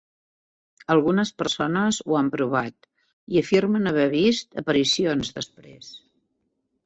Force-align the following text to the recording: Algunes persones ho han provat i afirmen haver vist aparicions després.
Algunes 0.93 1.31
persones 1.41 1.99
ho 2.13 2.17
han 2.21 2.31
provat 2.37 2.89
i 3.35 3.39
afirmen 3.43 3.91
haver 3.93 4.07
vist 4.15 4.59
aparicions 4.63 5.33
després. 5.39 5.93